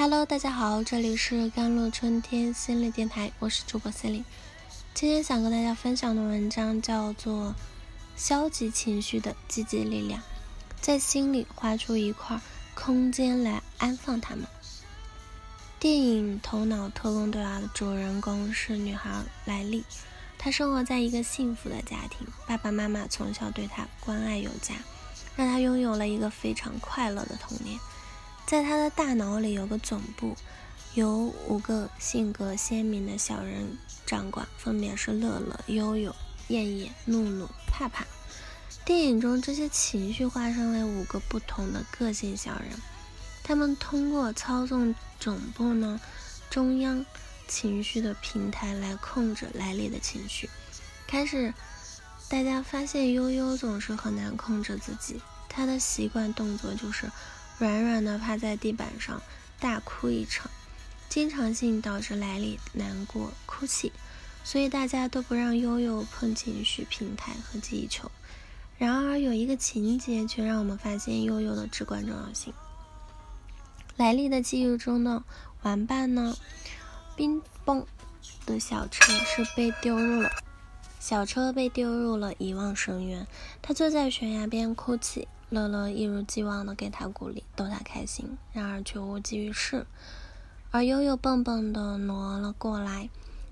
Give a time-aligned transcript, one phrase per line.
[0.00, 4.24] Hello，大家好，这里是甘露春天心理电台，我是主播 c e l i n e
[4.94, 7.48] 今天想跟大家分享的文章叫做
[8.14, 10.20] 《消极情绪的积极力量》，
[10.80, 12.40] 在心里画出一块
[12.76, 14.46] 空间来安放它们。
[15.80, 19.10] 电影《头脑特工队》的主人公是女孩
[19.46, 19.82] 莱莉，
[20.38, 24.76] 她生活在一个幸福的家庭，爸爸妈妈从小对她关爱有加，
[25.34, 27.76] 让她拥有了一个非常快乐的童年。
[28.48, 30.34] 在他的大脑里有个总部，
[30.94, 33.76] 由五个性格鲜明的小人
[34.06, 36.16] 掌管，分别是乐乐、悠悠、
[36.46, 38.06] 燕燕、怒怒、怕怕。
[38.86, 42.70] 电影中这些情绪化身为五个不同的个性小人，
[43.44, 46.00] 他们通过操纵总部呢
[46.48, 47.04] 中央
[47.46, 50.48] 情绪的平台来控制来历的情绪。
[51.06, 51.52] 开始，
[52.30, 57.10] 大家发现悠悠总是很难控制自己，他的习惯动作就是。
[57.58, 59.20] 软软的趴在地板上
[59.58, 60.50] 大哭一场，
[61.08, 63.92] 经常性导致莱莉难过哭泣，
[64.44, 68.10] 所以大家都不让悠悠碰情绪平台和记忆球。
[68.78, 72.54] 然而有一个情节却让我们发现悠悠的至关重要性。
[73.96, 75.24] 莱莉的记忆中的
[75.62, 76.36] 玩伴呢，
[77.16, 77.84] 冰崩
[78.46, 80.30] 的小车是被丢入了
[80.98, 83.26] 小车被丢入了遗忘深渊，
[83.62, 85.28] 他坐在悬崖边哭泣。
[85.50, 89.86] 乐乐一如既往的给他鼓励，逗他开心，然而却无济于事。
[90.70, 93.08] 而悠悠笨笨的挪了过来，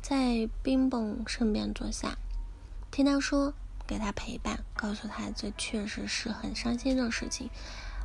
[0.00, 2.16] 在冰崩身边坐下，
[2.92, 3.54] 听他说，
[3.88, 7.50] 给他陪伴，告诉他这确实是很伤心的事情，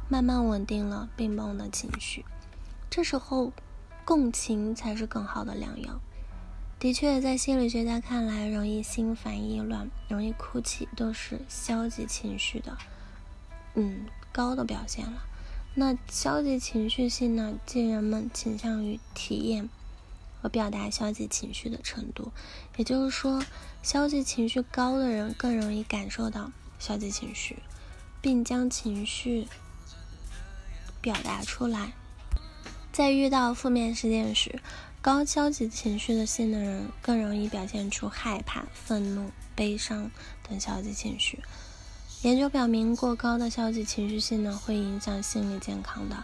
[0.10, 2.26] 慢慢稳定了冰崩的情绪。
[2.90, 3.54] 这时候，
[4.04, 6.02] 共情才是更好的良药。
[6.78, 12.78] 的确，在心理学家看来，容易心烦意乱、容易哭泣，都是消极情绪的。
[13.74, 15.24] 嗯，高的表现了。
[15.74, 17.58] 那消极情绪性呢？
[17.66, 19.70] 即人们倾向于体验
[20.42, 22.32] 和表达消极情绪的程度。
[22.78, 23.44] 也就是说，
[23.82, 27.58] 消极情绪高的人更容易感受到消极情绪，
[28.22, 29.48] 并将情绪
[31.02, 31.94] 表达出来。
[32.96, 34.62] 在遇到负面事件时，
[35.02, 40.10] 高消极情绪的性的人更容易表现出害怕、愤怒、悲伤
[40.48, 41.40] 等消极情绪。
[42.22, 46.24] 研究表明，过高的消极情绪性呢，会影响心理健康的。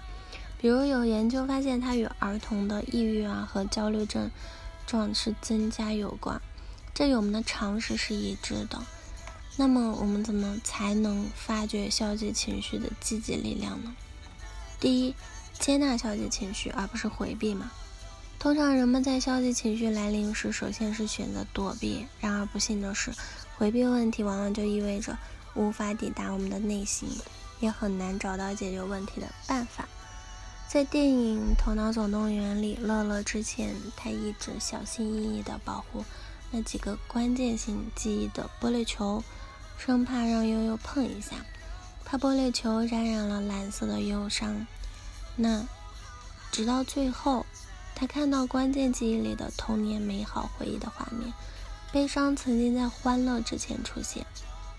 [0.60, 4.32] 比如有研究发现，它与儿童的抑郁啊和焦虑症
[4.88, 6.42] 状是增加有关，
[6.94, 8.82] 这与我们的常识是一致的。
[9.58, 13.94] 那么，我们怎么才能发掘消极情绪的积极力量呢？
[14.80, 15.14] 第一，
[15.62, 17.72] 接纳消极情绪，而不是回避嘛。
[18.40, 22.08] 通常人们在消极情绪来临时，首先是选择躲避。
[22.20, 23.14] 然而不幸的是，
[23.58, 25.18] 回避问题往往就意味着。
[25.54, 27.10] 无法抵达我们的内心，
[27.60, 29.86] 也很难找到解决问题的办法。
[30.70, 36.06] 在电影《头脑总动员》里，乐乐之前他一直小心翼翼地保护
[36.52, 39.22] 那几个关键性记忆的玻璃球，
[39.78, 41.36] 生怕让悠悠碰一下，
[42.06, 44.66] 怕玻璃球沾染了蓝色的忧伤。
[45.36, 45.66] 那
[46.52, 47.46] 直到最后，
[47.96, 51.34] 他看到关键记忆里的童年美好回忆的画面，
[51.92, 54.26] 悲伤曾经在欢乐之前出现。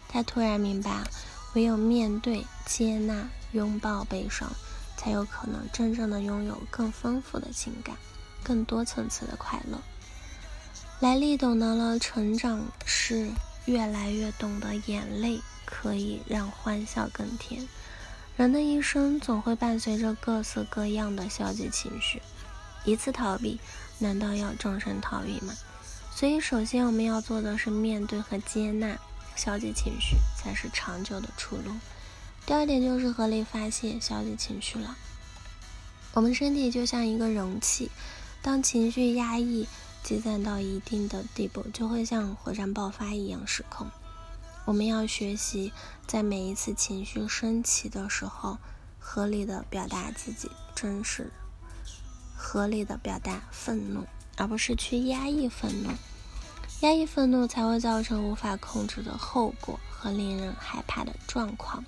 [0.08, 1.04] 他突然明白，
[1.54, 4.52] 唯有面对、接纳、拥抱悲伤，
[4.96, 7.96] 才有可能真正的拥有更丰富的情感，
[8.42, 9.78] 更多层次的快乐。
[11.00, 13.30] 莱利懂得了，成长是
[13.64, 17.66] 越来越懂得，眼泪可以让欢笑更甜。
[18.36, 22.20] 人的一生总会伴随着各色各样的消极情绪，
[22.84, 23.60] 一次逃避，
[23.98, 25.54] 难道要终身逃避吗？
[26.14, 28.98] 所以，首先我们要做的是面对和接纳。
[29.34, 31.72] 消极情绪才是长久的出路。
[32.44, 34.94] 第二点就是合理发泄消极情绪了。
[36.12, 37.90] 我们身体就像一个容器，
[38.42, 39.66] 当情绪压抑
[40.02, 43.90] 积攒到一定的地步，就会像火山爆发一样失控。
[44.72, 45.70] 我们要学习
[46.06, 48.56] 在每一次情绪升起的时候，
[48.98, 51.30] 合理的表达自己真实，
[52.34, 54.06] 合理的表达愤怒，
[54.38, 55.90] 而不是去压抑愤怒。
[56.80, 61.84] 压抑愤怒才会造成无法控制的后果和令人害怕的状况。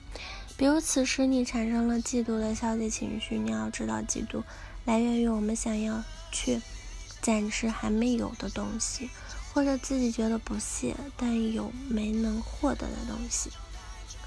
[0.58, 4.42] 比如，此时你产生了嫉妒的消极情绪，你要知道，嫉妒
[4.84, 6.60] 来源于我们想要去
[7.22, 9.08] 暂时还没有的东西，
[9.54, 13.48] 或者自己觉得不屑但又没能获得的东西。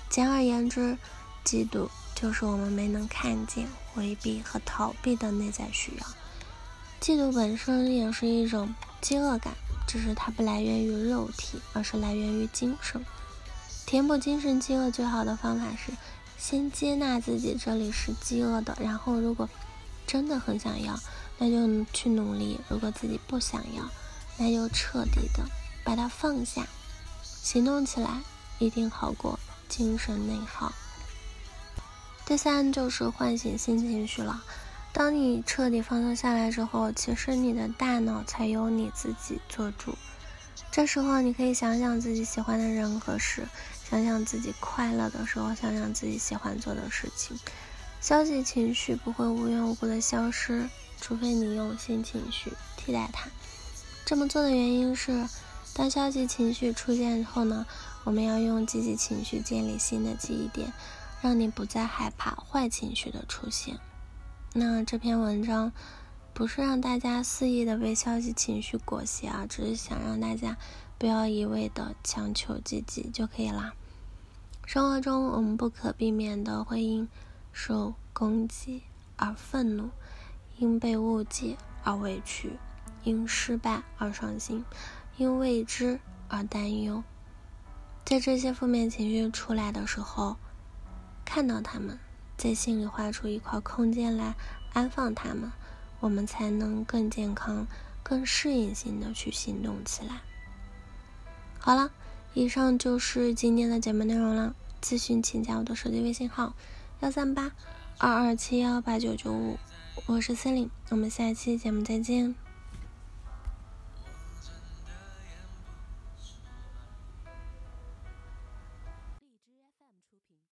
[0.09, 0.97] 简而言之，
[1.45, 6.07] 嫉妒就是我们没能看见、回避和逃避的内在需要。
[6.99, 9.53] 嫉妒本身也是一种饥饿感。
[9.89, 13.05] 只是它不来源于肉体，而是来源于精神。
[13.85, 15.93] 填补精神饥饿最好的方法是
[16.37, 19.47] 先接纳自己这里是饥饿的，然后如果
[20.05, 20.99] 真的很想要，
[21.37, 23.89] 那就去努力；如果自己不想要，
[24.37, 25.43] 那就彻底的
[25.83, 26.67] 把它放下。
[27.23, 28.21] 行动起来
[28.59, 29.39] 一定好过
[29.69, 30.73] 精神内耗。
[32.25, 34.43] 第三就是唤醒新情绪了。
[34.91, 39.97] 当你彻底放松下来之后，其实你的大脑才由你自己做主。
[40.71, 43.47] 这时候你可以想想自己喜欢的人和事，
[43.89, 47.39] 想想自己快乐的时候，想想自己喜欢做的事情。
[48.01, 50.69] 消极情绪不会无缘无故的消失，
[50.99, 53.29] 除非你用新情绪替代它。
[54.07, 55.27] 这么做的原因是，
[55.73, 57.65] 当消极情绪出现后呢，
[58.05, 60.71] 我们要用积极情绪建立新的记忆点。
[61.21, 63.77] 让你不再害怕坏情绪的出现。
[64.53, 65.73] 那这篇文章
[66.33, 70.55] 不是让大家肆意的被消极情绪裹挟啊，只是想让大家
[70.97, 73.73] 不要一味的强求积极就可以啦。
[74.65, 77.09] 生活中我们不可避免的会因
[77.51, 78.83] 受攻击
[79.17, 79.89] 而愤怒，
[80.59, 82.53] 因被误解而委屈，
[83.03, 84.63] 因失败而伤心，
[85.17, 87.03] 因未知而担忧。
[88.05, 90.37] 在这些负面情绪出来的时候，
[91.25, 91.99] 看到他们，
[92.37, 94.35] 在心里画出一块空间来
[94.73, 95.51] 安放他们，
[95.99, 97.67] 我们才能更健康、
[98.03, 100.21] 更适应性的去行动起来。
[101.59, 101.91] 好了，
[102.33, 104.55] 以上就是今天的节目内容了。
[104.81, 106.53] 咨询请加我的手机微信号：
[107.01, 107.51] 幺三八
[107.97, 109.57] 二二七幺八九九五，
[110.05, 112.46] 我是森林，我们下期节目再见。